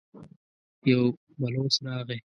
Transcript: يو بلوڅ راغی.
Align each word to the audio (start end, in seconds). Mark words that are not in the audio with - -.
يو 0.89 0.99
بلوڅ 1.41 1.73
راغی. 1.85 2.17